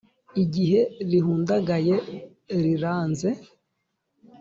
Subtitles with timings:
[0.43, 0.79] Igihe
[1.09, 1.95] rihundagaye
[2.63, 3.29] riranze